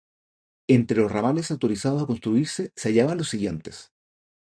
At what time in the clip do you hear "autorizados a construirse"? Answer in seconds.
1.51-2.73